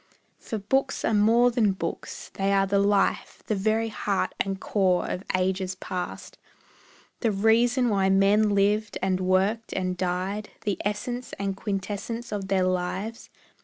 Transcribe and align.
For 0.39 0.57
books 0.57 1.05
are 1.05 1.13
more 1.13 1.51
than 1.51 1.73
books, 1.73 2.31
they 2.33 2.51
are 2.51 2.65
the 2.65 2.79
life, 2.79 3.43
The 3.45 3.53
very 3.53 3.89
heart 3.89 4.33
and 4.39 4.59
core 4.59 5.05
of 5.07 5.23
ages 5.37 5.75
past, 5.75 6.39
The 7.19 7.29
reason 7.31 7.87
why 7.87 8.09
men 8.09 8.55
lived, 8.55 8.97
and 9.03 9.19
worked, 9.19 9.73
and 9.73 9.95
died, 9.95 10.49
The 10.63 10.79
essence 10.83 11.33
and 11.37 11.55
quintessence 11.55 12.31
of 12.31 12.47
their 12.47 12.63
lives. 12.65 13.29